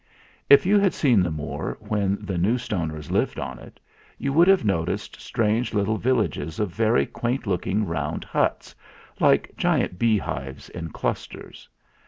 If 0.49 0.65
you 0.65 0.79
had 0.79 0.95
seen 0.95 1.21
the 1.21 1.29
Moor 1.29 1.77
when 1.79 2.17
the 2.19 2.39
New 2.39 2.55
Stoners 2.57 3.11
lived 3.11 3.37
on 3.37 3.59
it, 3.59 3.79
you 4.17 4.33
would 4.33 4.47
have 4.47 4.65
noticed 4.65 5.21
strange 5.21 5.75
little 5.75 5.97
villages 5.97 6.59
of 6.59 6.71
very 6.73 7.05
quaint 7.05 7.45
looking 7.45 7.85
round 7.85 8.23
huts, 8.23 8.73
like 9.19 9.55
giant 9.57 9.99
beehives 9.99 10.69
in 10.69 10.89
clusters. 10.89 11.69